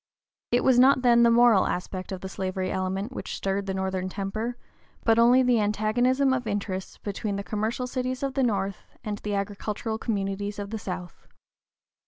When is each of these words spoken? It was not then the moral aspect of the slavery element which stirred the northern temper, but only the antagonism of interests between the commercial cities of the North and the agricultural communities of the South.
It 0.49 0.63
was 0.63 0.79
not 0.79 1.03
then 1.03 1.21
the 1.21 1.29
moral 1.29 1.67
aspect 1.67 2.11
of 2.11 2.21
the 2.21 2.27
slavery 2.27 2.71
element 2.71 3.11
which 3.11 3.35
stirred 3.35 3.67
the 3.67 3.73
northern 3.75 4.09
temper, 4.09 4.57
but 5.03 5.19
only 5.19 5.43
the 5.43 5.59
antagonism 5.61 6.33
of 6.33 6.47
interests 6.47 6.97
between 6.97 7.35
the 7.35 7.43
commercial 7.43 7.85
cities 7.85 8.23
of 8.23 8.33
the 8.33 8.41
North 8.41 8.77
and 9.03 9.19
the 9.19 9.35
agricultural 9.35 9.99
communities 9.99 10.57
of 10.57 10.71
the 10.71 10.79
South. 10.79 11.27